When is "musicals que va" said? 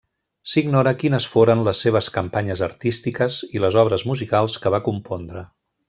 4.13-4.85